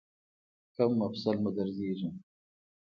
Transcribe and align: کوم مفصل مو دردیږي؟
کوم 0.75 0.91
مفصل 1.01 1.35
مو 1.43 1.49
دردیږي؟ 1.55 2.09